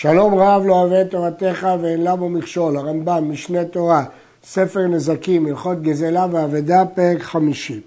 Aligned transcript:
שלום 0.00 0.34
רב 0.34 0.62
לא 0.66 0.72
אוהב 0.72 0.92
את 0.92 1.10
תורתך 1.10 1.66
ואין 1.80 2.02
לה 2.02 2.16
בו 2.16 2.28
מכשול, 2.28 2.76
הרמב"ם, 2.76 3.30
משנה 3.30 3.64
תורה, 3.64 4.04
ספר 4.44 4.86
נזקים, 4.86 5.46
הלכות 5.46 5.82
גזלה 5.82 6.26
ואבדה, 6.32 6.84
פרק 6.94 7.22
חמישי. 7.22 7.80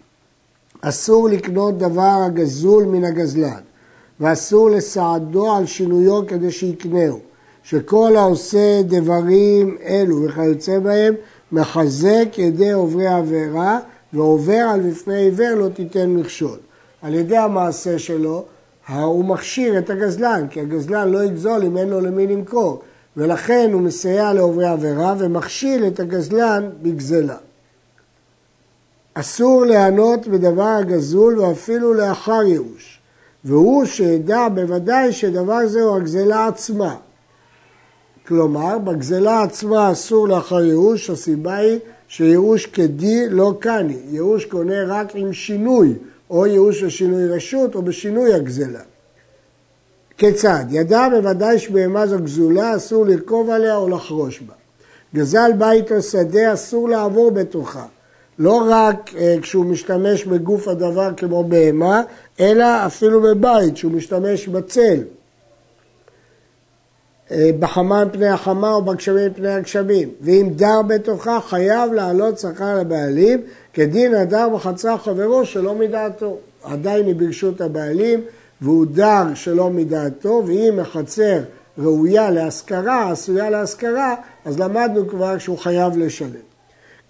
אסור 0.82 1.29
לקנות 1.29 1.78
דבר 1.78 2.24
הגזול 2.26 2.84
מן 2.84 3.04
הגזלן, 3.04 3.62
ואסור 4.20 4.70
לסעדו 4.70 5.55
על 5.55 5.66
שינויו 5.66 6.28
כדי 6.28 6.52
שיקנהו, 6.52 7.20
שכל 7.63 8.16
העושה 8.16 8.82
דברים 8.82 9.78
אלו 9.86 10.23
וכיוצא 10.23 10.80
בהם, 10.80 11.14
מחזק 11.52 12.28
ידי 12.38 12.71
עוברי 12.71 13.07
עבירה, 13.07 13.80
ועובר 14.14 14.68
על 14.73 14.80
בפני 14.80 15.16
עיוור 15.16 15.55
לא 15.55 15.68
תיתן 15.70 16.09
מכשול. 16.09 16.57
על 17.02 17.14
ידי 17.14 17.38
המעשה 17.38 18.00
שלו 18.00 18.43
הוא 18.89 19.25
מכשיר 19.25 19.77
את 19.77 19.89
הגזלן, 19.89 20.48
כי 20.50 20.61
הגזלן 20.61 21.09
לא 21.09 21.23
יגזול 21.23 21.63
אם 21.63 21.77
אין 21.77 21.89
לו 21.89 22.02
למי 22.02 22.27
למכור, 22.27 22.81
ולכן 23.18 23.70
הוא 23.73 23.81
מסייע 23.81 24.34
לעוברי 24.34 24.67
עבירה 24.67 25.16
ומכשיל 25.17 25.88
את 25.88 25.99
הגזלן 25.99 26.70
בגזלה. 26.81 27.38
אסור 29.13 29.66
להיענות 29.66 30.27
בדבר 30.27 30.63
הגזול 30.63 31.40
ואפילו 31.40 31.94
לאחר 31.94 32.44
ייאוש, 32.44 32.99
והוא 33.45 33.85
שידע 33.85 34.48
בוודאי 34.49 35.13
שדבר 35.13 35.68
זה 35.68 35.82
הוא 35.82 35.98
הגזלה 35.98 36.48
עצמה. 36.48 36.95
כלומר, 38.27 38.77
בגזלה 38.77 39.43
עצמה 39.43 39.91
אסור 39.91 40.27
לאחר 40.27 40.62
ייאוש, 40.62 41.09
הסיבה 41.09 41.55
היא 41.55 41.79
שייאוש 42.07 42.66
כדי 42.66 43.29
לא 43.29 43.54
קני, 43.59 43.98
ייאוש 44.09 44.45
קונה 44.45 44.84
רק 44.88 45.16
עם 45.16 45.34
שינוי, 45.34 45.93
או 46.31 46.45
ייאוש 46.45 46.84
בשינוי 46.84 47.27
רשות 47.27 47.76
או 47.76 47.81
בשינוי 47.81 48.34
הגזלה. 48.34 48.81
כיצד? 50.17 50.66
ידע 50.70 51.09
בוודאי 51.09 51.59
שבהמה 51.59 52.07
זו 52.07 52.20
גזולה, 52.20 52.76
אסור 52.76 53.05
לרכוב 53.05 53.49
עליה 53.49 53.76
או 53.76 53.90
לחרוש 53.90 54.40
בה. 54.40 54.54
גזל 55.16 55.52
בית 55.57 55.91
או 55.91 56.02
שדה 56.02 56.54
אסור 56.54 56.90
לעבור 56.90 57.32
בתוכה. 57.32 57.85
לא 58.40 58.63
רק 58.70 59.12
אה, 59.18 59.35
כשהוא 59.41 59.65
משתמש 59.65 60.26
בגוף 60.26 60.68
הדבר 60.68 61.09
כמו 61.18 61.43
בהמה, 61.43 62.02
אלא 62.40 62.85
אפילו 62.85 63.21
בבית, 63.21 63.77
שהוא 63.77 63.91
משתמש 63.91 64.47
בצל. 64.47 65.00
אה, 67.31 67.50
בחמה 67.59 68.06
מפני 68.06 68.28
החמה 68.28 68.72
או 68.74 68.81
בגשמים 68.81 69.31
מפני 69.31 69.53
הגשמים. 69.53 70.09
ואם 70.22 70.50
דר 70.56 70.81
בתוכה, 70.81 71.40
חייב 71.41 71.94
לעלות 71.94 72.40
שכר 72.40 72.79
לבעלים, 72.79 73.41
כדין 73.74 74.16
הדר 74.16 74.50
בחצר 74.50 74.97
חברו 74.97 75.46
שלא 75.46 75.75
מדעתו. 75.75 76.38
עדיין 76.63 77.06
היא 77.06 77.16
ברשות 77.16 77.62
הבעלים, 77.62 78.22
והוא 78.62 78.85
דר 78.85 79.24
שלא 79.34 79.69
מדעתו, 79.69 80.44
ואם 80.47 80.79
החצר 80.79 81.40
ראויה 81.78 82.31
להשכרה, 82.31 83.12
עשויה 83.12 83.50
להשכרה, 83.50 84.16
אז 84.46 84.59
למדנו 84.59 85.07
כבר 85.07 85.38
שהוא 85.38 85.57
חייב 85.57 85.97
לשלם. 85.97 86.52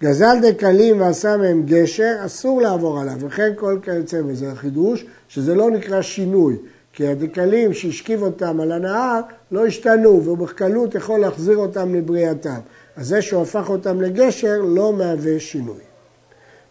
גזל 0.02 0.36
דקלים 0.42 1.00
ועשה 1.00 1.36
מהם 1.36 1.62
גשר, 1.66 2.12
אסור 2.26 2.62
לעבור 2.62 3.00
עליו, 3.00 3.14
וכן 3.18 3.52
כל 3.56 3.78
כיוצא 3.82 4.22
בזה. 4.22 4.52
החידוש, 4.52 5.04
שזה 5.28 5.54
לא 5.54 5.70
נקרא 5.70 6.02
שינוי, 6.02 6.56
כי 6.92 7.06
הדקלים 7.06 7.74
שהשכיב 7.74 8.22
אותם 8.22 8.60
על 8.60 8.72
הנהר 8.72 9.20
לא 9.50 9.66
השתנו, 9.66 10.22
והוא 10.24 10.38
בקלות 10.38 10.94
יכול 10.94 11.20
להחזיר 11.20 11.56
אותם 11.56 11.94
לבריאתם. 11.94 12.58
אז 12.96 13.06
זה 13.06 13.22
שהוא 13.22 13.42
הפך 13.42 13.70
אותם 13.70 14.00
לגשר 14.00 14.60
לא 14.64 14.92
מהווה 14.92 15.40
שינוי. 15.40 15.80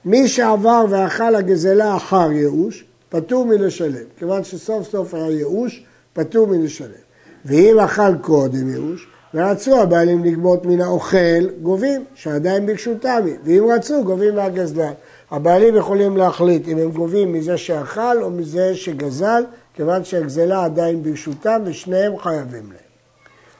מי 0.05 0.27
שעבר 0.27 0.85
ואכל 0.89 1.35
הגזלה 1.35 1.95
אחר 1.95 2.31
ייאוש, 2.31 2.85
פטור 3.09 3.45
מלשלם. 3.45 4.03
כיוון 4.19 4.43
שסוף 4.43 4.89
סוף 4.89 5.13
היה 5.13 5.31
ייאוש, 5.31 5.83
פטור 6.13 6.47
מלשלם. 6.47 7.01
ואם 7.45 7.79
אכל 7.79 8.17
קודם 8.21 8.69
ייאוש, 8.69 9.07
ורצו 9.33 9.81
הבעלים 9.81 10.23
לגבות 10.23 10.65
מן 10.65 10.81
האוכל, 10.81 11.49
גובים, 11.61 12.03
שעדיין 12.15 12.65
ביקשו 12.65 12.95
תמי, 12.95 13.33
ואם 13.43 13.65
רצו, 13.75 14.03
גובים 14.03 14.35
מהגזלן. 14.35 14.91
הבעלים 15.31 15.75
יכולים 15.75 16.17
להחליט 16.17 16.67
אם 16.67 16.77
הם 16.77 16.91
גובים 16.91 17.33
מזה 17.33 17.57
שאכל 17.57 18.23
או 18.23 18.29
מזה 18.29 18.75
שגזל, 18.75 19.43
כיוון 19.73 20.03
שהגזלה 20.03 20.65
עדיין 20.65 21.03
ברשותם 21.03 21.61
ושניהם 21.65 22.17
חייבים 22.17 22.63
להם. 22.71 22.91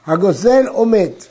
הגוזל 0.06 0.64
או 0.68 0.86
מת, 0.86 1.26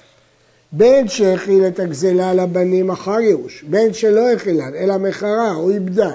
בין 0.72 1.08
שהכיל 1.08 1.68
את 1.68 1.80
הגזלה 1.80 2.34
לבנים 2.34 2.92
אחר 2.92 3.20
ייאוש, 3.20 3.64
בין 3.64 3.94
שלא 3.94 4.32
הכילן, 4.32 4.74
אלא 4.76 4.98
מכרה 4.98 5.54
או 5.56 5.70
איבדה. 5.70 6.12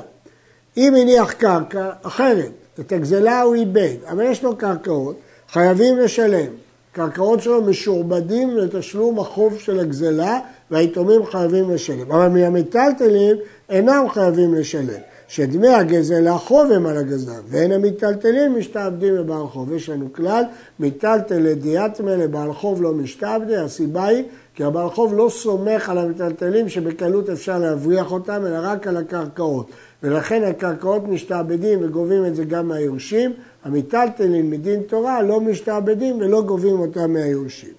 אם 0.77 0.95
הניח 0.95 1.33
קרקע 1.33 1.91
אחרת, 2.03 2.51
את 2.81 2.93
הגזלה 2.93 3.43
הוא 3.43 3.55
איבד, 3.55 3.97
אבל 4.09 4.25
יש 4.25 4.43
לו 4.43 4.57
קרקעות, 4.57 5.17
חייבים 5.49 5.99
לשלם. 5.99 6.51
קרקעות 6.93 7.43
שלו 7.43 7.63
משועבדים 7.63 8.57
לתשלום 8.57 9.19
החוב 9.19 9.59
של 9.59 9.81
הגזלה 9.81 10.39
והיתומים 10.71 11.27
חייבים 11.27 11.71
לשלם. 11.71 12.13
אבל 12.13 12.29
מהמיטלטלים 12.29 13.37
אינם 13.69 14.05
חייבים 14.09 14.55
לשלם. 14.55 15.01
שדמי 15.29 15.69
הגזל 15.69 16.29
החוב 16.29 16.73
הם 16.73 16.87
על 16.87 16.97
הגזל, 16.97 17.41
ואין 17.49 17.73
המיטלטלים 17.73 18.59
משתעבדים 18.59 19.15
לבעל 19.15 19.47
חוב. 19.47 19.73
יש 19.73 19.89
לנו 19.89 20.13
כלל, 20.13 20.45
מיטלטל 20.81 21.39
לדיאטמה 21.39 22.17
לבעל 22.17 22.53
חוב 22.53 22.83
לא 22.83 22.93
משתעבדי, 22.93 23.57
הסיבה 23.57 24.07
היא 24.07 24.25
כי 24.55 24.65
הבעל 24.65 24.91
חוב 24.91 25.15
לא 25.15 25.29
סומך 25.33 25.89
על 25.89 25.99
המיטלטלים 25.99 26.69
שבקלות 26.69 27.31
אפשר 27.31 27.59
להבריח 27.59 28.13
אותם, 28.13 28.43
אלא 28.47 28.59
רק 28.63 28.87
על 28.87 28.97
הקרקעות. 28.97 29.71
ולכן 30.03 30.45
הקרקעות 30.45 31.09
משתעבדים 31.09 31.79
וגובים 31.83 32.27
את 32.27 32.37
זה 32.37 32.45
גם 32.45 32.69
מהיורשים, 32.69 33.33
המיטלטלים 33.65 34.51
מדין 34.51 34.81
תורה 34.83 35.23
לא 35.23 35.41
משתעבדים 35.41 36.21
ולא 36.21 36.43
גובים 36.43 36.81
אותם 36.81 37.13
מהיורשים. 37.13 37.73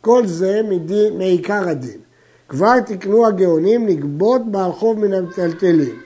כל 0.00 0.26
זה 0.26 0.60
מדין, 0.68 1.18
מעיקר 1.18 1.68
הדין. 1.68 1.98
כבר 2.48 2.80
תקנו 2.80 3.26
הגאונים 3.26 3.88
לגבות 3.88 4.50
בעל 4.50 4.72
חוב 4.72 4.98
מן 4.98 5.12
המיטלטלים. 5.12 6.05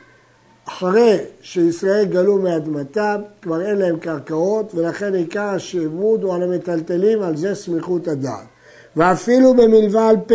אחרי 0.70 1.18
שישראל 1.42 2.04
גלו 2.04 2.38
מאדמתם, 2.38 3.20
כבר 3.42 3.62
אין 3.62 3.78
להם 3.78 3.98
קרקעות, 3.98 4.74
ולכן 4.74 5.14
עיקר 5.14 5.48
השעבוד 5.48 6.22
הוא 6.22 6.34
על 6.34 6.42
המטלטלים, 6.42 7.22
על 7.22 7.36
זה 7.36 7.54
סמיכות 7.54 8.08
הדעת. 8.08 8.44
ואפילו 8.96 9.54
במלווה 9.54 10.08
על 10.08 10.16
פה. 10.26 10.34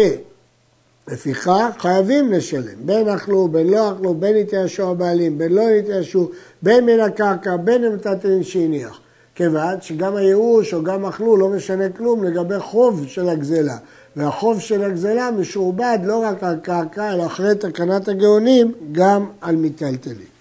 לפיכך 1.07 1.71
חייבים 1.77 2.31
לשלם, 2.31 2.75
בין 2.85 3.09
אכלו, 3.09 3.47
בין 3.47 3.67
לא 3.67 3.91
אכלו, 3.91 4.13
בין 4.13 4.35
התיישו 4.35 4.89
הבעלים, 4.91 5.37
בין 5.37 5.51
לא 5.53 5.69
התיישו, 5.69 6.29
בין 6.61 6.85
מן 6.85 6.99
הקרקע, 6.99 7.57
בין 7.57 7.83
המטלטלים 7.83 8.43
שהניח. 8.43 8.99
כיוון 9.35 9.81
שגם 9.81 10.15
הייאוש 10.15 10.73
או 10.73 10.83
גם 10.83 11.05
אכלו 11.05 11.37
לא 11.37 11.49
משנה 11.49 11.89
כלום 11.89 12.23
לגבי 12.23 12.59
חוב 12.59 13.05
של 13.07 13.29
הגזלה. 13.29 13.77
והחוב 14.15 14.59
של 14.59 14.83
הגזלה 14.83 15.31
משועבד 15.31 15.99
לא 16.03 16.23
רק 16.23 16.43
על 16.43 16.55
קרקע, 16.61 17.13
אלא 17.13 17.25
אחרי 17.25 17.55
תקנת 17.55 18.07
הגאונים, 18.07 18.71
גם 18.91 19.25
על 19.41 19.55
מיטלטלים. 19.55 20.35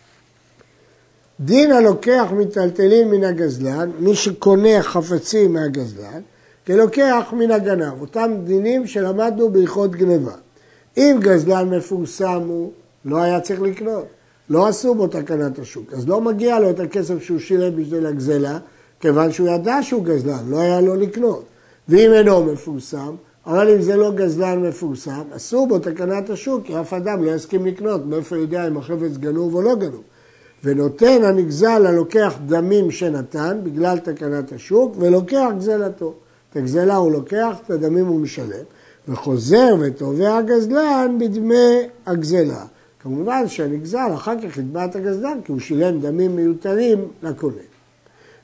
דין 1.41 1.73
הלוקח 1.73 2.27
מיטלטלים 2.33 3.11
מן 3.11 3.25
הגזלן, 3.25 3.91
מי 3.99 4.15
שקונה 4.15 4.83
חפצים 4.83 5.53
מהגזלן, 5.53 6.21
כלוקח 6.67 7.33
מן 7.33 7.51
הגנב, 7.51 8.01
אותם 8.01 8.33
דינים 8.45 8.87
שלמדנו 8.87 9.51
בהלכות 9.51 9.91
גניבה. 9.91 10.35
אם 10.97 11.17
גזלן 11.21 11.71
מפורסם 11.71 12.43
הוא, 12.47 12.73
לא 13.05 13.23
היה 13.23 13.41
צריך 13.41 13.61
לקנות, 13.61 14.07
לא 14.51 14.67
עשו 14.67 14.95
בו 14.95 15.07
תקנת 15.07 15.59
השוק, 15.59 15.93
אז 15.93 16.09
לא 16.09 16.21
מגיע 16.21 16.59
לו 16.59 16.71
את 16.71 16.81
הכסף 16.81 17.23
שהוא 17.23 17.39
שילם 17.39 17.77
בשביל 17.77 18.07
הגזלה, 18.07 18.59
כיוון 19.01 19.33
שהוא 19.33 19.49
ידע 19.49 19.79
שהוא 19.83 20.05
גזלן, 20.05 20.49
לא 20.49 20.61
היה 20.61 20.81
לו 20.81 20.95
לקנות. 20.95 21.45
ואם 21.89 22.13
אינו 22.13 22.45
מפורסם, 22.45 23.15
אבל 23.47 23.71
אם 23.71 23.83
זה 23.83 23.97
לא 23.97 24.13
גזלן 24.13 24.63
מפורסם, 24.63 25.23
אסור 25.37 25.67
בו 25.69 25.79
תקנת 25.79 26.31
השוק, 26.31 26.65
כי 26.65 26.81
אף 26.81 26.93
אדם 26.93 27.25
לא 27.25 27.31
יסכים 27.31 27.67
לקנות, 27.67 28.07
מאיפה 28.07 28.37
יודע 28.37 28.69
אם 28.69 28.77
החפץ 28.77 29.17
גנוב 29.17 29.55
או 29.55 29.63
לא 29.63 29.75
גנוב. 29.75 30.03
ונותן 30.65 31.25
הנגזל 31.25 31.87
הלוקח 31.87 32.35
דמים 32.47 32.91
שנתן 32.91 33.61
בגלל 33.63 33.99
תקנת 33.99 34.53
השוק, 34.53 34.97
ולוקח 34.99 35.49
גזלתו. 35.59 36.15
את 36.51 36.57
הגזלה 36.57 36.97
הוא 36.97 37.13
לוקח, 37.13 37.57
את 37.65 37.71
הדמים 37.71 38.07
הוא 38.07 38.21
משלם, 38.21 38.65
וחוזר 39.09 39.77
ותובע 39.81 40.37
הגזלן 40.37 41.17
בדמי 41.21 41.79
הגזלה. 42.07 42.65
כמובן 43.03 43.49
שהנגזל 43.49 44.11
אחר 44.15 44.35
כך 44.39 44.59
יתבע 44.59 44.85
את 44.85 44.97
הגזלן, 44.97 45.39
כי 45.45 45.53
הוא 45.53 45.61
שילם 45.61 46.01
דמים 46.01 46.37
מיותרים 46.37 47.09
לקונה. 47.23 47.63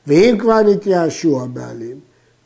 ואם 0.06 0.36
כבר 0.40 0.62
נתייאשו 0.62 1.42
הבעלים, 1.42 1.96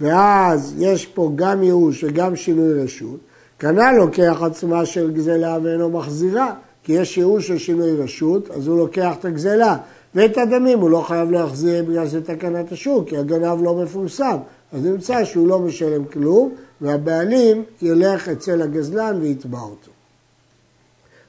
ואז 0.05 0.75
יש 0.79 1.07
פה 1.07 1.33
גם 1.35 1.63
ייאוש 1.63 2.05
וגם 2.05 2.37
שינוי 2.37 2.83
רשות, 2.83 3.21
כנ"ל 3.59 3.93
לוקח 3.97 4.39
עצמה 4.43 4.87
של 4.87 5.13
גזלה 5.13 5.59
ואינו 5.63 5.91
מחזירה, 5.91 6.55
כי 6.83 6.93
יש 6.93 7.19
ייאוש 7.19 7.49
של 7.49 7.59
שינוי 7.59 7.97
רשות, 7.97 8.51
אז 8.51 8.67
הוא 8.67 8.79
לוקח 8.79 9.15
את 9.21 9.25
הגזלה. 9.25 9.77
ואת 10.15 10.39
הדמים 10.39 10.79
הוא 10.79 10.91
לא 10.91 11.05
חייב 11.09 11.31
להחזיר 11.31 11.85
בגלל 11.85 12.09
שזה 12.09 12.25
תקנת 12.25 12.73
השוק, 12.73 13.09
כי 13.09 13.17
הגנב 13.17 13.63
לא 13.63 13.75
מפורסם. 13.75 14.37
אז 14.73 14.85
נמצא 14.85 15.25
שהוא 15.25 15.49
לא 15.49 15.59
משלם 15.59 16.05
כלום, 16.05 16.55
והבעלים 16.81 17.65
ילך 17.83 18.29
אצל 18.29 18.63
הגזלן 18.63 19.19
ויתבע 19.21 19.61
אותו. 19.61 19.91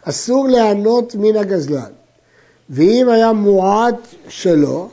אסור 0.02 0.48
ליהנות 0.48 1.16
מן 1.16 1.36
הגזלן, 1.36 1.92
ואם 2.70 3.10
היה 3.10 3.34
מועט 3.34 4.08
שלו, 4.28 4.90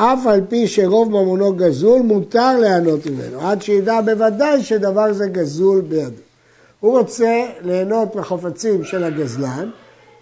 אף 0.00 0.26
על 0.26 0.40
פי 0.48 0.66
שרוב 0.66 1.08
ממונו 1.08 1.52
גזול, 1.52 2.02
מותר 2.02 2.58
ליהנות 2.60 3.06
ממנו, 3.06 3.40
עד 3.40 3.62
שידע 3.62 4.00
בוודאי 4.00 4.62
שדבר 4.62 5.12
זה 5.12 5.28
גזול 5.28 5.80
בידו. 5.80 6.22
הוא 6.80 6.98
רוצה 6.98 7.44
ליהנות 7.62 8.16
מחפצים 8.16 8.84
של 8.84 9.04
הגזלן, 9.04 9.70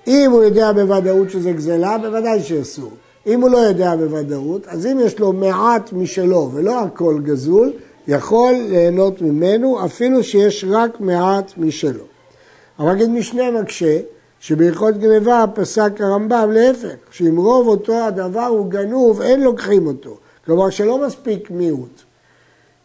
אם 0.06 0.30
הוא 0.32 0.42
יודע 0.42 0.72
בוודאות 0.72 1.30
שזה 1.30 1.52
גזלה, 1.52 1.98
בוודאי 1.98 2.42
שאסור. 2.42 2.90
אם 3.26 3.40
הוא 3.40 3.50
לא 3.50 3.58
יודע 3.58 3.96
בוודאות, 3.96 4.66
אז 4.66 4.86
אם 4.86 4.98
יש 5.04 5.18
לו 5.18 5.32
מעט 5.32 5.92
משלו 5.92 6.50
ולא 6.54 6.80
הכל 6.80 7.18
גזול, 7.22 7.72
יכול 8.08 8.52
ליהנות 8.68 9.22
ממנו 9.22 9.84
אפילו 9.84 10.24
שיש 10.24 10.64
רק 10.68 11.00
מעט 11.00 11.52
משלו. 11.56 12.04
אבל 12.78 12.92
נגיד 12.92 13.10
משנה 13.10 13.50
מקשה 13.50 13.98
שבהלכות 14.40 14.98
גניבה 14.98 15.44
פסק 15.54 15.92
הרמב"ם 16.00 16.50
להפך, 16.52 16.94
שאם 17.10 17.36
רוב 17.36 17.68
אותו 17.68 18.04
הדבר 18.04 18.44
הוא 18.44 18.70
גנוב, 18.70 19.20
אין 19.20 19.42
לוקחים 19.42 19.86
אותו. 19.86 20.16
כלומר 20.44 20.70
שלא 20.70 21.06
מספיק 21.06 21.50
מיעוט. 21.50 22.02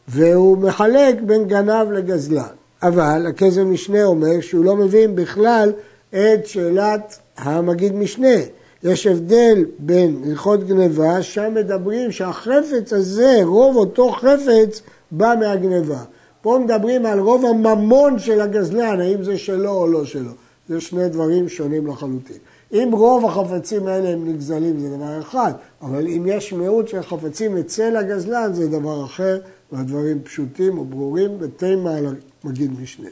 והוא 0.07 0.57
מחלק 0.57 1.15
בין 1.21 1.48
גנב 1.48 1.92
לגזלן. 1.92 2.44
אבל 2.83 3.25
הכסף 3.27 3.62
משנה 3.62 4.03
אומר 4.03 4.42
שהוא 4.42 4.65
לא 4.65 4.75
מבין 4.75 5.15
בכלל 5.15 5.71
את 6.09 6.48
שאלת 6.48 7.19
המגיד 7.38 7.95
משנה. 7.95 8.38
יש 8.83 9.07
הבדל 9.07 9.65
בין 9.80 10.21
הלכות 10.25 10.68
גניבה, 10.68 11.24
שם 11.24 11.53
מדברים 11.53 12.12
שהחפץ 12.12 12.94
הזה, 12.94 13.39
רוב 13.44 13.75
אותו 13.75 14.12
חפץ, 14.12 14.81
בא 15.12 15.33
מהגניבה. 15.39 16.03
פה 16.42 16.59
מדברים 16.65 17.06
על 17.06 17.19
רוב 17.19 17.45
הממון 17.45 18.19
של 18.19 18.42
הגזלן, 18.42 19.01
האם 19.01 19.24
זה 19.24 19.38
שלו 19.38 19.71
או 19.71 19.88
לא 19.88 20.06
שלו. 20.06 20.31
זה 20.71 20.81
שני 20.81 21.09
דברים 21.09 21.50
שונים 21.50 21.88
לחלוטין. 21.88 22.38
אם 22.73 22.89
רוב 22.91 23.25
החפצים 23.25 23.88
האלה 23.88 24.09
הם 24.09 24.27
נגזלים 24.27 24.79
זה 24.79 24.97
דבר 24.97 25.21
אחד, 25.21 25.53
אבל 25.81 26.07
אם 26.07 26.25
יש 26.27 26.53
מיעוט 26.53 26.88
של 26.88 27.01
חפצים 27.01 27.57
אצל 27.57 27.95
הגזלן 27.95 28.53
זה 28.53 28.68
דבר 28.68 29.06
אחר, 29.06 29.39
והדברים 29.71 30.21
פשוטים 30.23 30.79
וברורים 30.79 31.38
ותימה 31.39 31.95
על 31.95 32.15
המגיד 32.44 32.81
משנה. 32.81 33.09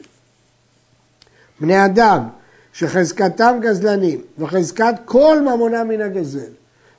בני 1.60 1.84
אדם 1.84 2.22
שחזקתם 2.72 3.58
גזלנים 3.62 4.20
וחזקת 4.38 4.94
כל 5.04 5.38
ממונם 5.42 5.88
מן 5.88 6.00
הגזל, 6.00 6.50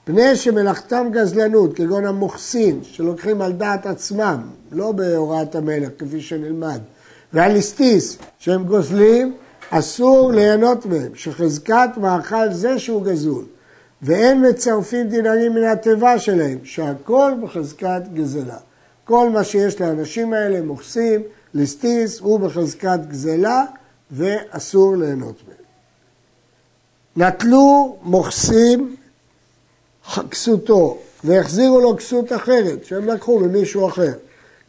בני 0.08 0.36
שמלאכתם 0.36 1.08
גזלנות, 1.12 1.76
כגון 1.76 2.06
המוכסין, 2.06 2.80
שלוקחים 2.84 3.42
על 3.42 3.52
דעת 3.52 3.86
עצמם, 3.86 4.42
לא 4.72 4.92
בהוראת 4.92 5.56
המלך, 5.56 5.90
כפי 6.00 6.22
שנלמד, 6.22 6.80
והליסטיס, 7.34 8.18
שהם 8.40 8.64
גוזלים, 8.64 9.34
אסור 9.74 10.32
ליהנות 10.32 10.86
מהם, 10.86 11.12
שחזקת 11.16 11.90
מאכל 11.98 12.54
זה 12.54 12.80
שהוא 12.80 13.06
גזול, 13.06 13.46
ואין 14.02 14.50
מצרפים 14.50 15.08
דינרים 15.08 15.56
מן 15.56 15.64
התיבה 15.64 16.20
שלהם, 16.20 16.58
שהכל 16.64 17.32
בחזקת 17.44 18.02
גזלה. 18.14 18.58
כל 19.04 19.30
מה 19.30 19.44
שיש 19.44 19.82
לאנשים 19.82 20.34
האלה, 20.34 20.62
מוכסים, 20.62 21.22
ליסטיס, 21.54 22.20
הוא 22.20 22.40
בחזקת 22.40 23.00
גזלה, 23.10 23.66
ואסור 24.12 24.96
ליהנות 24.96 25.36
מהם. 25.48 25.62
נטלו 27.28 27.96
מוכסים 28.02 28.96
כסותו 30.32 30.98
והחזירו 31.24 31.80
לו 31.80 31.98
כסות 31.98 32.34
אחרת 32.34 32.86
שהם 32.86 33.08
לקחו 33.08 33.40
ממישהו 33.40 33.88
אחר. 33.88 34.14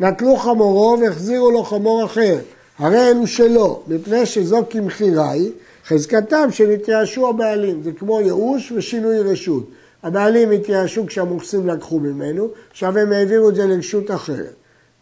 נטלו 0.00 0.37
חמורו 0.37 0.96
והחזירו 1.00 1.50
לו 1.50 1.64
חמור 1.64 2.04
אחר. 2.04 2.38
הרי 2.82 3.11
אלו 3.11 3.26
שלו, 3.26 3.82
מפני 3.88 4.26
שזו 4.26 4.62
כמכירה 4.70 5.31
היא, 5.31 5.50
חזקתם 5.87 6.49
שנתייאשו 6.50 7.29
הבעלים. 7.29 7.82
זה 7.82 7.93
כמו 7.93 8.20
ייאוש 8.20 8.73
ושינוי 8.73 9.19
רשות. 9.19 9.70
הבעלים 10.02 10.50
התייאשו 10.50 11.06
כשהמוכסים 11.06 11.67
לקחו 11.67 12.00
ממנו, 12.00 12.49
עכשיו 12.70 12.99
הם 12.99 13.12
העבירו 13.12 13.49
את 13.49 13.55
זה 13.55 13.67
לרשות 13.67 14.11
אחרת. 14.11 14.55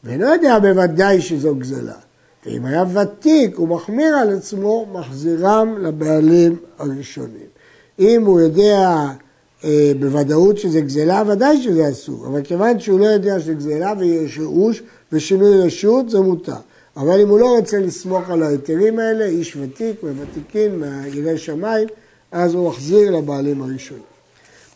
ואינו 0.05 0.27
יודע 0.27 0.59
בוודאי 0.59 1.21
שזו 1.21 1.55
גזלה. 1.55 1.94
ואם 2.47 2.67
היה 2.67 2.85
ותיק 2.94 3.59
ומחמיר 3.59 4.15
על 4.15 4.37
עצמו, 4.37 4.87
מחזירם 4.93 5.75
לבעלים 5.83 6.56
הראשונים. 6.79 7.49
אם 7.99 8.23
הוא 8.26 8.41
יודע 8.41 9.06
אה, 9.65 9.93
בוודאות 10.00 10.59
שזה 10.59 10.81
גזלה, 10.81 11.23
ודאי 11.26 11.62
שזה 11.62 11.91
אסור. 11.91 12.26
אבל 12.26 12.43
כיוון 12.44 12.81
שהוא 12.81 13.00
לא 13.00 13.06
יודע 13.06 13.41
שזה 13.41 13.55
גזלה 13.55 13.93
ויש 13.99 14.37
ייאוש 14.37 14.83
ושינוי 15.12 15.61
רשות, 15.61 16.11
זה 16.11 16.21
מותר. 16.21 16.53
אבל 16.97 17.21
אם 17.21 17.29
הוא 17.29 17.39
לא 17.39 17.57
רוצה 17.57 17.79
לסמוך 17.79 18.31
על 18.31 18.43
ההיתרים 18.43 18.99
האלה, 18.99 19.25
איש 19.25 19.57
ותיק 19.57 19.97
וותיקין 20.03 20.79
מהירי 20.79 21.39
שמיים, 21.39 21.89
אז 22.33 22.55
הוא 22.55 22.69
מחזיר 22.69 23.11
לבעלים 23.11 23.63
הראשונים. 23.63 24.03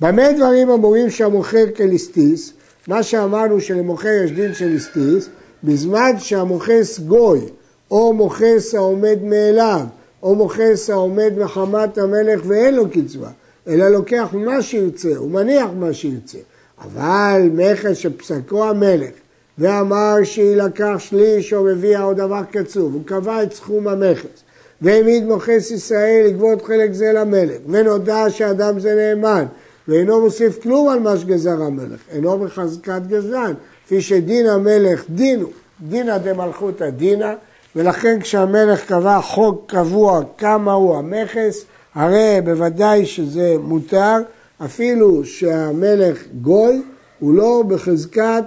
במה 0.00 0.32
דברים 0.32 0.70
אמורים 0.70 1.11
שהמוכר 1.11 1.64
כליסטיס? 1.76 2.52
מה 2.88 3.02
שאמרנו 3.02 3.61
שלמוכר 3.61 4.22
יש 4.25 4.31
דין 4.31 4.55
של 4.55 4.66
ליסטיס, 4.66 5.28
בזמן 5.64 6.12
שהמוכס 6.19 6.99
גוי, 6.99 7.40
או 7.90 8.12
מוכס 8.12 8.75
העומד 8.75 9.19
מאליו, 9.22 9.81
או 10.22 10.34
מוכס 10.34 10.90
העומד 10.90 11.32
מחמת 11.38 11.99
המלך 11.99 12.40
ואין 12.46 12.75
לו 12.75 12.90
קצבה, 12.90 13.31
אלא 13.69 13.88
לוקח 13.88 14.28
מה 14.32 14.62
שירצה, 14.62 15.17
הוא 15.17 15.31
מניח 15.31 15.69
מה 15.78 15.93
שירצה. 15.93 16.38
אבל 16.84 17.50
מכס 17.52 17.96
שפסקו 17.96 18.64
המלך 18.64 19.10
ואמר 19.58 20.14
שיילקח 20.24 20.94
שליש 20.98 21.52
או 21.52 21.64
מביא 21.64 21.98
עוד 21.98 22.16
דבר 22.16 22.42
קצוב, 22.50 22.94
הוא 22.94 23.02
קבע 23.06 23.42
את 23.42 23.52
סכום 23.52 23.88
המכס. 23.88 24.44
והעמיד 24.82 25.24
מוכס 25.24 25.70
ישראל 25.70 26.24
לגבות 26.26 26.62
חלק 26.62 26.92
זה 26.92 27.12
למלך. 27.12 27.56
ונודע 27.68 28.30
שאדם 28.30 28.80
זה 28.80 28.94
נאמן 28.94 29.44
ואינו 29.88 30.20
מוסיף 30.20 30.62
כלום 30.62 30.88
על 30.88 31.00
מה 31.00 31.16
שגזר 31.16 31.62
המלך, 31.62 32.00
אינו 32.12 32.38
בחזקת 32.38 33.02
גזלן, 33.08 33.52
כפי 33.84 34.02
שדין 34.02 34.46
המלך 34.46 35.04
דינו, 35.10 35.46
דינא 35.88 36.18
דמלכותא 36.18 36.90
דינא, 36.90 37.32
ולכן 37.76 38.20
כשהמלך 38.20 38.86
קבע 38.86 39.20
חוק 39.20 39.64
קבוע 39.66 40.20
כמה 40.38 40.72
הוא 40.72 40.96
המכס, 40.96 41.64
הרי 41.94 42.38
בוודאי 42.44 43.06
שזה 43.06 43.56
מותר, 43.60 44.16
אפילו 44.64 45.24
שהמלך 45.24 46.22
גוי, 46.40 46.82
הוא 47.18 47.34
לא 47.34 47.62
בחזקת 47.68 48.44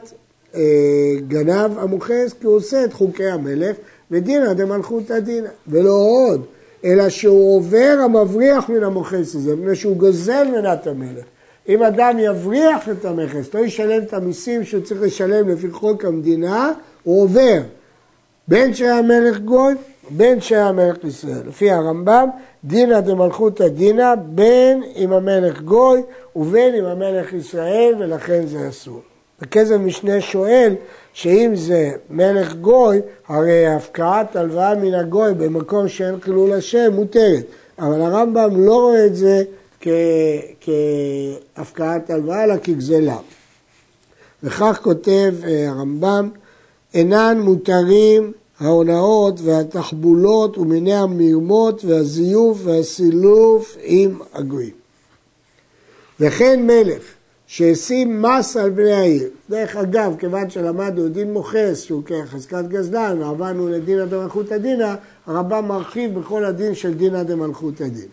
גנב 1.27 1.79
המוכס, 1.79 2.33
כי 2.41 2.47
הוא 2.47 2.55
עושה 2.55 2.83
את 2.83 2.93
חוקי 2.93 3.29
המלך, 3.29 3.75
ודינא 4.11 4.53
דמלכותא 4.53 5.19
דינא, 5.19 5.49
ולא 5.67 5.91
עוד, 5.91 6.45
אלא 6.85 7.09
שהוא 7.09 7.55
עובר 7.55 7.97
המבריח 8.03 8.69
מן 8.69 8.83
המוכס 8.83 9.35
הזה, 9.35 9.55
מפני 9.55 9.75
שהוא 9.75 9.97
גוזל 9.97 10.47
מנת 10.51 10.87
המלך. 10.87 11.23
אם 11.69 11.83
אדם 11.83 12.19
יבריח 12.19 12.89
את 12.89 13.05
המכס, 13.05 13.53
לא 13.53 13.59
ישלם 13.59 14.03
את 14.03 14.13
המיסים 14.13 14.63
שהוא 14.63 14.83
צריך 14.83 15.01
לשלם 15.01 15.49
לפי 15.49 15.71
חוק 15.71 16.05
המדינה, 16.05 16.71
הוא 17.03 17.23
עובר. 17.23 17.61
בין 18.47 18.73
שהיה 18.73 19.01
מלך 19.01 19.39
גוי, 19.39 19.73
בין 20.09 20.41
שהיה 20.41 20.71
מלך 20.71 21.03
ישראל. 21.03 21.41
לפי 21.47 21.71
הרמב"ם, 21.71 22.29
דינא 22.63 22.99
דמלכותא 22.99 23.67
דינא, 23.67 24.15
בין 24.15 24.83
אם 24.95 25.13
המלך 25.13 25.61
גוי 25.61 26.01
ובין 26.35 26.75
אם 26.75 26.85
המלך 26.85 27.33
ישראל, 27.33 27.95
ולכן 27.99 28.47
זה 28.47 28.69
אסור. 28.69 29.01
הכסף 29.41 29.75
משנה 29.75 30.21
שואל 30.21 30.75
שאם 31.13 31.51
זה 31.55 31.91
מלך 32.09 32.55
גוי, 32.55 32.99
הרי 33.27 33.67
הפקעת 33.67 34.35
הלוואה 34.35 34.75
מן 34.75 34.93
הגוי 34.93 35.33
במקום 35.33 35.87
שאין 35.87 36.21
חילול 36.21 36.53
השם 36.53 36.93
מותרת. 36.93 37.45
אבל 37.79 38.01
הרמב"ם 38.01 38.65
לא 38.65 38.75
רואה 38.75 39.05
את 39.05 39.15
זה 39.15 39.43
כהפקעת 40.61 42.09
הלוואה, 42.09 42.43
אלא 42.43 42.55
כגזלה. 42.63 43.17
וכך 44.43 44.79
כותב 44.83 45.33
אה, 45.47 45.69
הרמב"ם, 45.69 46.29
אינן 46.93 47.39
מותרים 47.41 48.31
ההונאות 48.59 49.39
והתחבולות 49.43 50.57
ומיני 50.57 50.95
המרמות 50.95 51.85
והזיוף 51.85 52.59
והסילוף 52.63 53.77
עם 53.81 54.19
הגויים. 54.33 54.73
וכן 56.19 56.67
מלך 56.67 57.16
שהשים 57.47 58.21
מס 58.21 58.57
על 58.57 58.69
בני 58.69 58.93
העיר. 58.93 59.29
דרך 59.49 59.75
אגב, 59.75 60.15
כיוון 60.19 60.49
שלמדנו 60.49 61.07
דין 61.09 61.33
מוכס 61.33 61.81
שהוא 61.81 62.03
כחזקת 62.05 62.63
גזלן 62.67 63.21
ועברנו 63.21 63.69
לדינא 63.69 64.05
דמלכותא 64.05 64.57
דינא, 64.57 64.93
הרמב"ם 65.27 65.67
מרחיב 65.67 66.19
בכל 66.19 66.45
הדין 66.45 66.75
של 66.75 66.93
דינא 66.93 67.23
דמלכותא 67.23 67.87
דינא. 67.87 68.07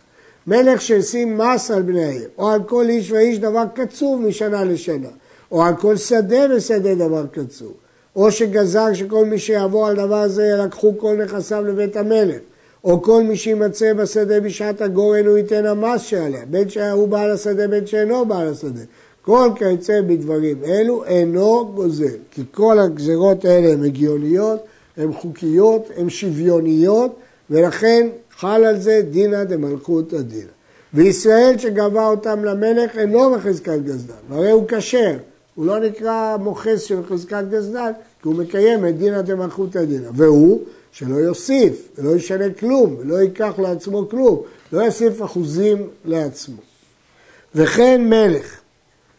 מלך 0.46 0.80
שהשים 0.80 1.38
מס 1.38 1.70
על 1.70 1.82
בני 1.82 2.04
העיר, 2.04 2.28
או 2.38 2.50
על 2.50 2.62
כל 2.62 2.88
איש 2.88 3.10
ואיש 3.10 3.38
דבר 3.38 3.64
קצוב 3.74 4.20
משנה 4.20 4.64
לשנה, 4.64 5.08
או 5.52 5.62
על 5.62 5.76
כל 5.76 5.96
שדה 5.96 6.56
ושדה 6.56 6.94
דבר 6.94 7.24
קצוב, 7.32 7.72
או 8.16 8.32
שגזר 8.32 8.92
שכל 8.94 9.24
מי 9.24 9.38
שיעבור 9.38 9.86
על 9.86 9.96
דבר 9.96 10.28
זה 10.28 10.46
ילקחו 10.46 10.98
כל 10.98 11.16
נכסיו 11.24 11.64
לבית 11.64 11.96
המלך, 11.96 12.38
או 12.84 13.02
כל 13.02 13.22
מי 13.22 13.36
שימצא 13.36 13.92
בשדה 13.92 14.40
בשעת 14.40 14.80
הגורן 14.80 15.26
הוא 15.26 15.38
ייתן 15.38 15.66
המס 15.66 16.02
שעליה, 16.02 16.44
בין 16.50 16.68
שהוא 16.68 17.08
בעל 17.08 17.30
השדה 17.30 17.68
בין 17.68 17.86
שאינו 17.86 18.26
בעל 18.26 18.48
השדה. 18.48 18.80
כל 19.24 19.50
כיוצא 19.56 20.00
בדברים 20.00 20.64
אלו 20.64 21.04
אינו 21.04 21.72
גוזל, 21.74 22.16
כי 22.30 22.42
כל 22.50 22.78
הגזרות 22.78 23.44
האלה 23.44 23.72
הן 23.72 23.84
הגיוניות, 23.84 24.60
הן 24.96 25.12
חוקיות, 25.12 25.90
הן 25.96 26.08
שוויוניות, 26.08 27.16
ולכן 27.50 28.08
חל 28.38 28.64
על 28.64 28.80
זה 28.80 29.02
דינא 29.10 29.44
דמלכותא 29.44 30.20
דינא. 30.20 30.50
וישראל 30.94 31.58
שגבה 31.58 32.06
אותם 32.06 32.44
למלך 32.44 32.98
אינו 32.98 33.34
בחזקת 33.34 33.78
גזלן, 33.84 34.14
הרי 34.30 34.50
הוא 34.50 34.64
כשר, 34.68 35.16
הוא 35.54 35.66
לא 35.66 35.80
נקרא 35.80 36.36
מוכס 36.36 36.82
של 36.82 37.06
חזקת 37.08 37.44
גזלן, 37.50 37.92
כי 38.22 38.28
הוא 38.28 38.34
מקיים 38.34 38.88
את 38.88 38.98
דינא 38.98 39.20
דמלכותא 39.20 39.84
דינא. 39.84 40.08
והוא, 40.14 40.60
שלא 40.92 41.16
יוסיף, 41.16 41.88
ולא 41.98 42.16
ישנה 42.16 42.50
כלום, 42.58 42.96
ולא 42.98 43.14
ייקח 43.14 43.58
לעצמו 43.58 44.08
כלום, 44.08 44.42
לא 44.72 44.82
יוסיף 44.82 45.22
אחוזים 45.22 45.88
לעצמו. 46.04 46.56
וכן 47.54 48.04
מלך, 48.08 48.60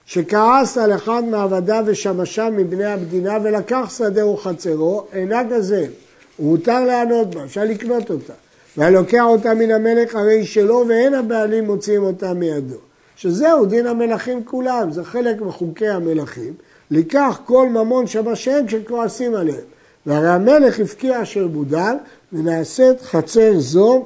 שכעס 0.06 0.78
על 0.78 0.96
אחד 0.96 1.24
מעבדיו 1.24 1.84
ושמשם 1.88 2.54
מבני 2.58 2.86
המדינה 2.86 3.38
ולקח 3.44 3.94
שדה 3.98 4.28
וחצרו, 4.28 5.04
אינה 5.14 5.44
גזל. 5.44 5.90
הוא 6.38 6.52
מותר 6.52 6.86
לענות 6.86 7.36
בה, 7.36 7.44
אפשר 7.44 7.64
לקנות 7.64 8.12
אותה. 8.12 8.34
והלוקח 8.78 9.24
אותה 9.26 9.54
מן 9.54 9.72
המלך 9.72 10.16
הרי 10.16 10.46
שלו 10.46 10.86
ואין 10.88 11.14
הבעלים 11.14 11.66
מוציאים 11.66 12.04
אותה 12.04 12.34
מידו. 12.34 12.76
שזהו 13.16 13.66
דין 13.66 13.88
המלכים 13.88 14.44
כולם, 14.46 14.92
זה 14.92 15.04
חלק 15.04 15.42
מחוקי 15.42 15.88
המלכים. 15.88 16.54
לקח 16.92 17.40
כל 17.46 17.70
ממון 17.70 18.08
שבשם 18.08 18.66
כשכועסים 18.68 19.36
עליהם. 19.36 19.66
והרי 20.06 20.30
המלך 20.30 20.80
הפקיע 20.80 21.22
אשר 21.22 21.48
בודל 21.48 21.96
ונעשית 22.34 23.02
חצר 23.02 23.52
זו 23.58 24.06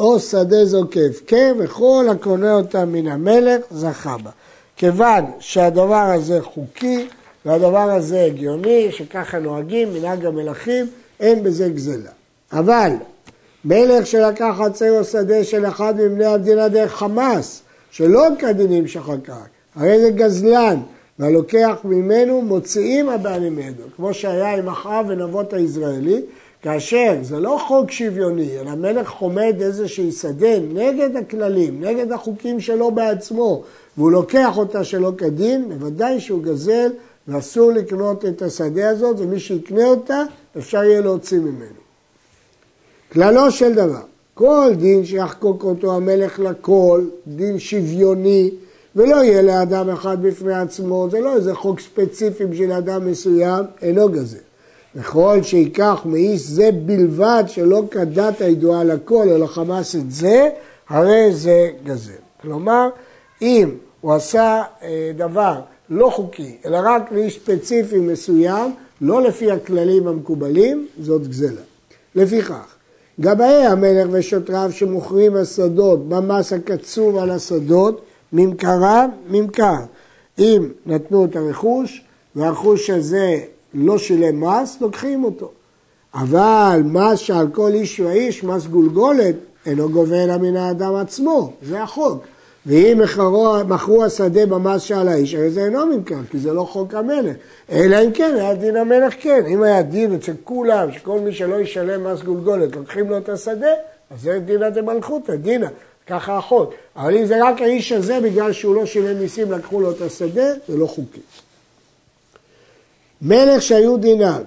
או 0.00 0.20
שדה 0.20 0.64
זו 0.64 0.84
כהפקר 0.90 1.52
וכל 1.58 2.06
הקונה 2.10 2.54
אותה 2.54 2.84
מן 2.84 3.06
המלך 3.06 3.60
זכה 3.70 4.16
בה. 4.22 4.30
כיוון 4.76 5.24
שהדבר 5.38 6.10
הזה 6.14 6.42
חוקי 6.42 7.06
והדבר 7.44 7.90
הזה 7.90 8.22
הגיוני, 8.22 8.88
שככה 8.90 9.38
נוהגים, 9.38 9.94
מנהג 9.94 10.26
המלכים, 10.26 10.86
אין 11.20 11.42
בזה 11.42 11.68
גזלה. 11.68 12.10
אבל 12.52 12.92
מלך 13.64 14.06
שלקח 14.06 14.54
חצר 14.58 14.98
או 14.98 15.04
שדה 15.04 15.44
של 15.44 15.66
אחד 15.66 15.94
מבני 15.96 16.24
המדינה 16.26 16.68
דרך 16.68 16.92
חמאס, 16.92 17.62
שלא 17.90 18.26
כדינים 18.38 18.88
שחקק, 18.88 19.32
הרי 19.76 20.00
זה 20.00 20.10
גזלן, 20.10 20.76
והלוקח 21.18 21.76
ממנו 21.84 22.42
מוציאים 22.42 23.08
הבעלים 23.08 23.56
מידו, 23.56 23.82
כמו 23.96 24.14
שהיה 24.14 24.54
עם 24.56 24.68
אחאב 24.68 25.06
ונבות 25.08 25.52
הישראלי, 25.52 26.22
כאשר 26.66 27.16
זה 27.22 27.40
לא 27.40 27.58
חוק 27.66 27.90
שוויוני, 27.90 28.60
אלא 28.60 28.70
המלך 28.70 29.08
חומד 29.08 29.54
איזושהי 29.60 30.12
שדה 30.12 30.58
נגד 30.60 31.16
הכללים, 31.16 31.84
נגד 31.84 32.12
החוקים 32.12 32.60
שלו 32.60 32.90
בעצמו, 32.90 33.62
והוא 33.96 34.12
לוקח 34.12 34.58
אותה 34.58 34.84
שלא 34.84 35.12
כדין, 35.18 35.68
בוודאי 35.68 36.20
שהוא 36.20 36.42
גזל 36.42 36.90
ואסור 37.28 37.72
לקנות 37.72 38.24
את 38.24 38.42
השדה 38.42 38.88
הזאת, 38.90 39.16
ומי 39.18 39.40
שיקנה 39.40 39.84
אותה, 39.84 40.22
אפשר 40.58 40.84
יהיה 40.84 41.00
להוציא 41.00 41.38
ממנו. 41.38 41.80
כללו 43.12 43.50
של 43.50 43.74
דבר, 43.74 44.02
כל 44.34 44.70
דין 44.76 45.04
שיחקוק 45.04 45.64
אותו 45.64 45.96
המלך 45.96 46.40
לכל, 46.40 47.04
דין 47.26 47.58
שוויוני, 47.58 48.50
ולא 48.96 49.24
יהיה 49.24 49.42
לאדם 49.42 49.90
אחד 49.90 50.22
בפני 50.22 50.54
עצמו, 50.54 51.08
זה 51.10 51.20
לא 51.20 51.36
איזה 51.36 51.54
חוק 51.54 51.80
ספציפי 51.80 52.46
בשביל 52.46 52.72
אדם 52.72 53.06
מסוים, 53.10 53.64
אינו 53.82 54.08
גזל. 54.08 54.46
וכל 54.96 55.38
שיקח 55.42 56.02
מאיש 56.04 56.42
זה 56.42 56.70
בלבד 56.72 57.44
שלא 57.46 57.82
כדת 57.90 58.40
הידועה 58.40 58.84
לכל, 58.84 59.28
אלא 59.28 59.46
חמאס 59.46 59.94
את 59.94 60.12
זה, 60.12 60.48
הרי 60.88 61.32
זה 61.32 61.70
גזל. 61.84 62.12
כלומר, 62.42 62.88
אם 63.42 63.70
הוא 64.00 64.14
עשה 64.14 64.62
אה, 64.82 65.12
דבר 65.16 65.60
לא 65.90 66.10
חוקי, 66.10 66.56
אלא 66.64 66.78
רק 66.84 67.12
לאיש 67.12 67.34
ספציפי 67.34 67.98
מסוים, 67.98 68.74
לא 69.00 69.22
לפי 69.22 69.50
הכללים 69.50 70.08
המקובלים, 70.08 70.86
זאת 71.00 71.28
גזלה. 71.28 71.60
לפיכך, 72.14 72.74
גבאי 73.20 73.66
המלך 73.66 74.08
ושוטריו 74.12 74.70
שמוכרים 74.72 75.36
השדות 75.36 76.08
במס 76.08 76.52
הקצוב 76.52 77.16
על 77.16 77.30
השדות, 77.30 78.00
ממכרם, 78.32 79.10
ממכר. 79.30 79.76
אם 80.38 80.68
נתנו 80.86 81.24
את 81.24 81.36
הרכוש 81.36 82.04
והרכוש 82.36 82.90
הזה 82.90 83.40
לא 83.74 83.98
שילם 83.98 84.44
מס, 84.44 84.80
לוקחים 84.80 85.24
אותו. 85.24 85.50
אבל 86.14 86.80
מס 86.84 87.18
שעל 87.18 87.48
כל 87.52 87.70
איש 87.74 88.00
ואיש, 88.00 88.44
מס 88.44 88.66
גולגולת, 88.66 89.34
אינו 89.66 89.88
גובה 89.88 90.24
אלא 90.24 90.36
מן 90.36 90.56
האדם 90.56 90.94
עצמו, 90.94 91.52
זה 91.62 91.82
החוק. 91.82 92.24
ואם 92.66 93.00
מכרו 93.68 94.04
השדה 94.04 94.46
במס 94.46 94.82
שעל 94.82 95.08
האיש, 95.08 95.34
הרי 95.34 95.50
זה 95.50 95.64
אינו 95.64 95.86
ממכר, 95.86 96.18
כי 96.30 96.38
זה 96.38 96.52
לא 96.52 96.62
חוק 96.62 96.94
המלך. 96.94 97.36
אלא 97.72 97.96
אם 98.04 98.12
כן, 98.12 98.34
היה 98.38 98.54
דין 98.54 98.76
המלך 98.76 99.14
כן. 99.20 99.44
אם 99.46 99.62
היה 99.62 99.82
דין 99.82 100.14
אצל 100.14 100.32
כולם, 100.44 100.92
שכל 100.92 101.20
מי 101.20 101.32
שלא 101.32 101.56
ישלם 101.60 102.04
מס 102.04 102.22
גולגולת, 102.22 102.76
לוקחים 102.76 103.10
לו 103.10 103.18
את 103.18 103.28
השדה, 103.28 103.72
אז 104.10 104.22
זה 104.22 104.38
דינא 104.38 104.68
דמלכותא, 104.68 105.36
דינא, 105.36 105.66
ככה 106.06 106.36
החוק. 106.36 106.74
אבל 106.96 107.16
אם 107.16 107.26
זה 107.26 107.44
רק 107.44 107.60
האיש 107.60 107.92
הזה, 107.92 108.18
בגלל 108.20 108.52
שהוא 108.52 108.74
לא 108.74 108.86
שילם 108.86 109.18
מיסים, 109.18 109.52
לקחו 109.52 109.80
לו 109.80 109.90
את 109.90 110.00
השדה, 110.00 110.46
זה 110.68 110.76
לא 110.76 110.86
חוקי. 110.86 111.20
מלך 113.28 113.62
שהיו 113.62 113.96
דיניו, 113.96 114.42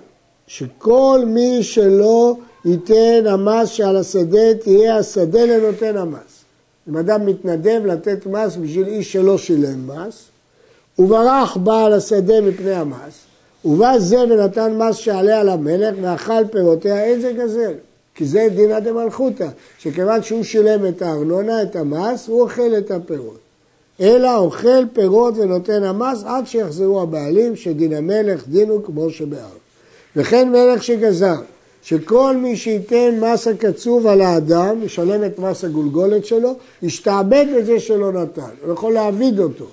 שכל 0.48 1.24
מי 1.28 1.64
שלא 1.64 2.36
ייתן 2.66 3.28
המס 3.28 3.70
שעל 3.70 3.98
השדה, 3.98 4.54
תהיה 4.54 4.98
השדה 4.98 5.46
לנותן 5.46 5.98
המס. 5.98 6.44
אם 6.90 6.98
אדם 6.98 7.26
מתנדב 7.26 7.82
לתת 7.86 8.26
מס 8.26 8.56
בשביל 8.56 8.88
איש 8.88 9.14
שלא 9.14 9.38
שילם 9.38 9.88
מס, 9.88 10.24
וברח 11.00 11.58
בעל 11.58 11.94
השדה 11.94 12.42
מפני 12.42 12.74
המס, 12.74 13.14
ובא 13.66 14.00
זה 14.00 14.20
ונתן 14.20 14.78
מס 14.78 14.96
שעלה 14.96 15.40
על 15.40 15.50
המלך 15.50 15.96
ואכל 16.02 16.48
פירותיה, 16.52 17.04
אין 17.04 17.22
זה 17.22 17.34
גזל. 17.34 17.74
כי 18.16 18.26
זה 18.26 18.48
דינא 18.56 18.80
דמלכותא, 18.80 19.48
שכיוון 19.80 20.24
שהוא 20.24 20.44
שילם 20.44 20.86
את 20.88 21.02
הארנונה, 21.02 21.62
את 21.62 21.76
המס, 21.76 22.28
הוא 22.28 22.42
אוכל 22.42 22.78
את 22.78 22.92
הפירות. 22.92 23.49
אלא 24.02 24.38
אוכל 24.38 24.86
פירות 24.94 25.34
ונותן 25.38 25.84
המס 25.84 26.24
עד 26.26 26.48
שיחזרו 26.48 27.02
הבעלים, 27.02 27.56
שדין 27.56 27.94
המלך 27.94 28.48
דינו 28.48 28.84
כמו 28.84 29.10
שבאר. 29.10 29.60
וכן 30.16 30.50
מלך 30.50 30.84
שגזר 30.84 31.36
שכל 31.84 32.36
מי 32.38 32.58
שייתן 32.58 33.20
מס 33.22 33.48
הקצוב 33.48 34.08
על 34.08 34.22
האדם, 34.22 34.84
ישלם 34.84 35.24
את 35.24 35.40
מס 35.40 35.64
הגולגולת 35.64 36.26
שלו, 36.26 36.56
ישתעבד 36.84 37.46
בזה 37.58 37.80
שלא 37.80 38.12
נתן, 38.12 38.42
הוא 38.66 38.74
יכול 38.74 38.94
להעביד 38.94 39.40
אותו. 39.40 39.66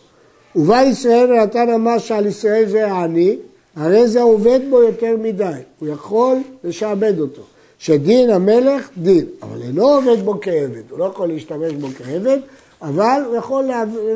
ובא 0.57 0.83
ישראל 0.83 1.33
ונתן 1.33 1.69
המס 1.69 2.03
שעל 2.03 2.27
ישראל 2.27 2.65
זה 2.69 2.93
העני, 2.93 3.37
הרי 3.77 4.09
זה 4.09 4.23
עובד 4.23 4.61
בו 4.71 4.83
יותר 4.83 5.17
מדי, 5.23 5.53
הוא 5.79 5.89
יכול 5.89 6.37
לשעבד 6.65 7.21
אותו. 7.21 7.43
שדין 7.79 8.31
המלך 8.31 8.89
דין, 8.99 9.27
אבל 9.43 9.63
אינו 9.63 9.89
עובד 9.89 10.23
בו 10.25 10.39
כעבד, 10.41 10.83
הוא 10.91 10.99
לא 10.99 11.05
יכול 11.05 11.29
להשתמש 11.29 11.73
בו 11.73 11.87
כעבד, 11.99 12.39
אבל 12.83 13.23
הוא 13.27 13.37
יכול 13.37 13.65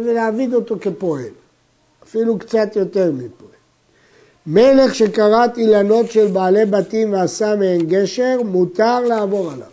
להעביד 0.04 0.54
אותו 0.54 0.76
כפועל, 0.80 1.28
אפילו 2.02 2.38
קצת 2.38 2.76
יותר 2.76 3.10
מפועל. 3.12 3.50
מלך 4.46 4.94
שכרת 4.94 5.58
אילנות 5.58 6.10
של 6.10 6.26
בעלי 6.26 6.66
בתים 6.66 7.12
ועשה 7.12 7.56
מהן 7.56 7.80
גשר, 7.80 8.40
מותר 8.44 9.00
לעבור 9.00 9.52
עליו. 9.52 9.66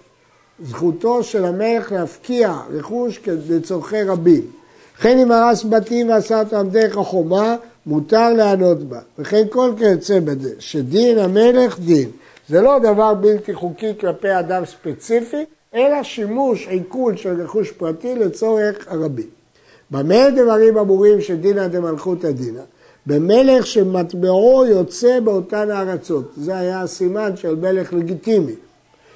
זכותו 0.66 1.24
של 1.24 1.46
המלך 1.46 1.92
להפקיע 1.92 2.58
רכוש 2.74 3.20
לצורכי 3.50 4.04
רבים. 4.04 4.52
וכן 4.98 5.20
אם 5.20 5.32
הרס 5.32 5.64
בתים 5.64 6.10
ועשה 6.10 6.40
אותם 6.40 6.70
דרך 6.72 6.98
החומה, 6.98 7.56
מותר 7.86 8.34
לענות 8.34 8.84
בה. 8.84 9.00
וכן 9.20 9.44
כל 9.50 9.72
כיוצא 9.78 10.20
בזה, 10.20 10.54
שדין 10.60 11.18
המלך 11.18 11.80
דין. 11.80 12.10
זה 12.50 12.62
לא 12.62 12.80
דבר 12.80 13.14
בלתי 13.14 13.54
חוקי 13.54 13.94
כלפי 14.00 14.40
אדם 14.40 14.66
ספציפי, 14.66 15.46
אלא 15.78 16.04
שימוש, 16.04 16.68
עיכול 16.68 17.16
של 17.16 17.42
רכוש 17.42 17.72
פרטי 17.72 18.16
לצורך 18.16 18.88
הרבים. 18.88 19.28
במה 19.92 20.30
דברים 20.30 20.78
אמורים 20.78 21.22
שדינא 21.22 21.68
דמלכותא 21.68 22.32
דינא? 22.32 22.62
במלך 23.06 23.68
שמטבעו 23.68 24.66
יוצא 24.66 25.20
באותן 25.20 25.72
הארצות. 25.72 26.32
זה 26.38 26.58
היה 26.58 26.82
הסימן 26.82 27.36
של 27.36 27.56
מלך 27.56 27.94
לגיטימי. 27.94 28.54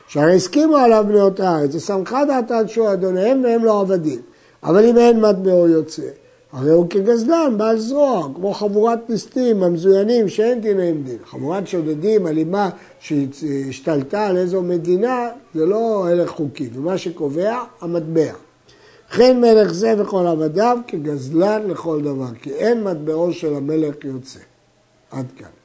שהרי 0.07 0.35
הסכימו 0.35 0.77
עליו 0.77 1.05
בני 1.07 1.21
אותה 1.21 1.49
הארץ, 1.49 1.75
ושמחה 1.75 2.25
דעתן 2.25 2.67
שהוא 2.67 2.93
אדוניהם 2.93 3.43
והם 3.43 3.65
לא 3.65 3.81
עבדים. 3.81 4.19
אבל 4.63 4.85
אם 4.85 4.97
אין 4.97 5.19
מטבעו 5.19 5.67
יוצא, 5.67 6.07
הרי 6.51 6.71
הוא 6.71 6.89
כגזלן, 6.89 7.53
בעל 7.57 7.79
זרוע, 7.79 8.27
כמו 8.35 8.53
חבורת 8.53 8.99
ליסטים 9.09 9.63
המזוינים 9.63 10.29
שאין 10.29 10.61
דיניהם 10.61 11.03
דין. 11.03 11.17
חבורת 11.25 11.67
שודדים, 11.67 12.27
אלימה 12.27 12.69
שהשתלטה 12.99 14.27
על 14.27 14.37
איזו 14.37 14.61
מדינה, 14.61 15.29
זה 15.55 15.65
לא 15.65 16.07
הלך 16.07 16.29
חוקי, 16.29 16.69
ומה 16.73 16.97
שקובע, 16.97 17.63
המטבע. 17.81 18.33
וכן 19.09 19.41
מלך 19.41 19.73
זה 19.73 19.93
וכל 19.97 20.27
עבדיו 20.27 20.77
כגזלן 20.87 21.67
לכל 21.67 22.01
דבר, 22.01 22.35
כי 22.41 22.53
אין 22.53 22.83
מטבעו 22.83 23.33
של 23.33 23.55
המלך 23.55 23.95
יוצא. 24.03 24.39
עד 25.11 25.25
כאן. 25.37 25.60